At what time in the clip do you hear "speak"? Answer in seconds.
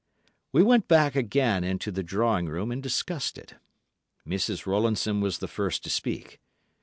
5.91-6.41